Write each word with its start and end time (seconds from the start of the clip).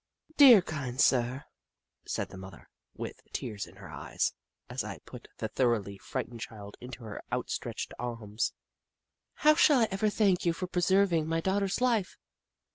"Dear 0.35 0.61
sir, 0.61 0.61
kind 0.63 0.99
sir," 0.99 1.43
said 2.07 2.29
the 2.29 2.37
mother, 2.39 2.71
with 2.95 3.21
tears 3.33 3.67
in 3.67 3.75
her 3.75 3.91
eyes, 3.91 4.33
as 4.67 4.83
I 4.83 4.97
put 5.05 5.27
the 5.37 5.47
thoroughly 5.47 5.99
frightened 5.99 6.41
child 6.41 6.75
into 6.81 7.03
her 7.03 7.21
outstretched 7.31 7.93
arms," 7.99 8.51
how 9.45 9.53
shall 9.53 9.81
I 9.81 9.87
ever 9.91 10.09
thank 10.09 10.43
you 10.43 10.53
for 10.53 10.65
preserving 10.65 11.27
my 11.27 11.39
daughter's 11.39 11.81
life 11.81 12.17